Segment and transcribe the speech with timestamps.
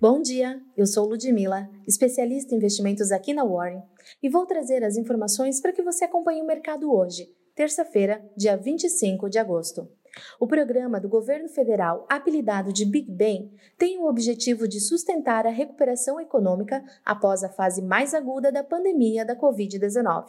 [0.00, 3.82] Bom dia, eu sou Ludmila, especialista em investimentos aqui na Warren,
[4.22, 9.28] e vou trazer as informações para que você acompanhe o mercado hoje, terça-feira, dia 25
[9.28, 9.86] de agosto.
[10.40, 15.50] O programa do governo federal, apelidado de Big Bang, tem o objetivo de sustentar a
[15.50, 20.28] recuperação econômica após a fase mais aguda da pandemia da Covid-19.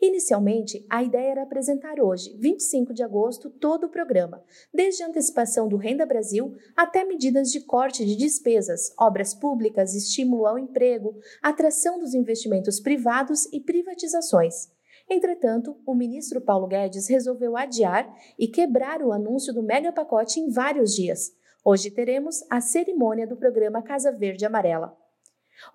[0.00, 4.42] Inicialmente, a ideia era apresentar hoje, 25 de agosto, todo o programa,
[4.72, 10.46] desde a antecipação do Renda Brasil até medidas de corte de despesas, obras públicas, estímulo
[10.46, 14.74] ao emprego, atração dos investimentos privados e privatizações.
[15.08, 20.50] Entretanto, o ministro Paulo Guedes resolveu adiar e quebrar o anúncio do mega pacote em
[20.50, 21.32] vários dias.
[21.64, 24.96] Hoje teremos a cerimônia do programa Casa Verde Amarela.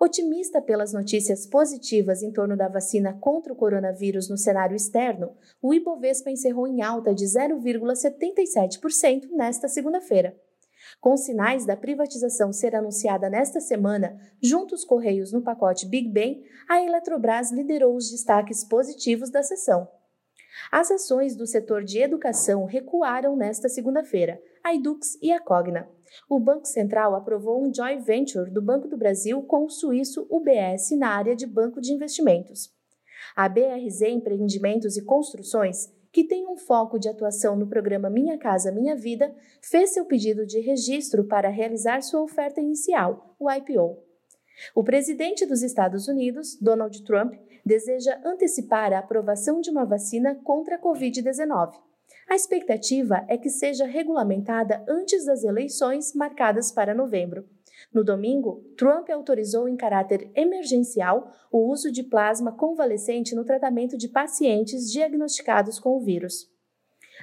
[0.00, 5.74] Otimista pelas notícias positivas em torno da vacina contra o coronavírus no cenário externo, o
[5.74, 10.36] Ibovespa encerrou em alta de 0,77% nesta segunda-feira.
[11.00, 16.42] Com sinais da privatização ser anunciada nesta semana, junto aos Correios no pacote Big Bang,
[16.68, 19.88] a Eletrobras liderou os destaques positivos da sessão.
[20.70, 25.88] As ações do setor de educação recuaram nesta segunda-feira, a Edux e a Cogna.
[26.28, 30.90] O Banco Central aprovou um joint venture do Banco do Brasil com o suíço UBS
[30.92, 32.70] na área de banco de investimentos.
[33.36, 38.70] A BRZ Empreendimentos e Construções, que tem um foco de atuação no programa Minha Casa
[38.70, 43.96] Minha Vida, fez seu pedido de registro para realizar sua oferta inicial, o IPO.
[44.74, 50.76] O presidente dos Estados Unidos, Donald Trump, deseja antecipar a aprovação de uma vacina contra
[50.76, 51.72] a Covid-19.
[52.28, 57.44] A expectativa é que seja regulamentada antes das eleições marcadas para novembro.
[57.92, 64.08] No domingo, Trump autorizou em caráter emergencial o uso de plasma convalescente no tratamento de
[64.08, 66.50] pacientes diagnosticados com o vírus.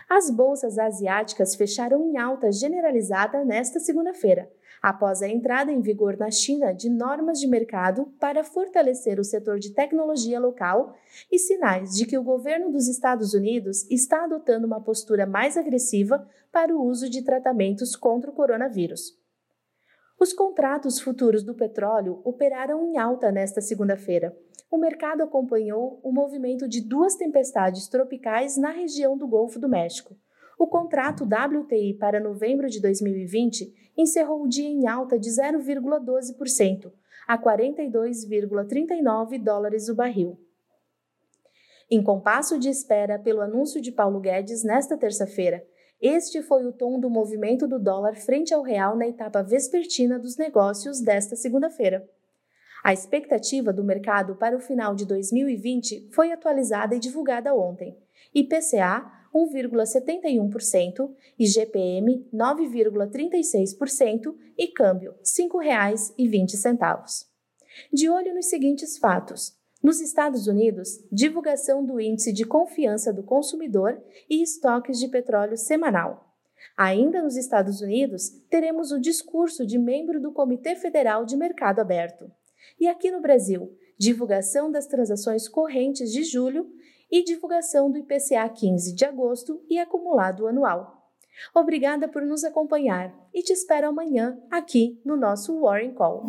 [0.10, 4.52] As bolsas asiáticas fecharam em alta generalizada nesta segunda-feira,
[4.82, 9.60] após a entrada em vigor na China de normas de mercado para fortalecer o setor
[9.60, 10.95] de tecnologia local
[11.32, 16.28] e sinais de que o governo dos Estados Unidos está adotando uma postura mais agressiva
[16.52, 19.18] para o uso de tratamentos contra o coronavírus.
[20.20, 24.38] Os contratos futuros do petróleo operaram em alta nesta segunda-feira.
[24.70, 30.16] O mercado acompanhou o movimento de duas tempestades tropicais na região do Golfo do México.
[30.59, 36.92] O contrato WTI para novembro de 2020 encerrou o dia em alta de 0,12%,
[37.25, 40.37] a 42,39 dólares o barril.
[41.89, 45.65] Em compasso de espera pelo anúncio de Paulo Guedes nesta terça-feira,
[46.02, 50.36] este foi o tom do movimento do dólar frente ao real na etapa vespertina dos
[50.36, 52.05] negócios desta segunda-feira.
[52.83, 57.97] A expectativa do mercado para o final de 2020 foi atualizada e divulgada ontem.
[58.33, 67.26] IPCA 1,71%, IGPM 9,36% e câmbio R$ 5,20.
[67.94, 69.58] De olho nos seguintes fatos.
[69.82, 73.98] Nos Estados Unidos, divulgação do Índice de Confiança do Consumidor
[74.30, 76.36] e estoques de petróleo semanal.
[76.76, 82.30] Ainda nos Estados Unidos, teremos o discurso de membro do Comitê Federal de Mercado Aberto.
[82.78, 86.70] E aqui no Brasil, divulgação das transações correntes de julho
[87.11, 90.99] e divulgação do IPCA 15 de agosto e acumulado anual.
[91.53, 96.23] Obrigada por nos acompanhar e te espero amanhã aqui no nosso Warren Call.